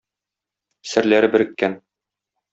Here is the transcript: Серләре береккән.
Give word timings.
Серләре 0.93 1.31
береккән. 1.37 1.79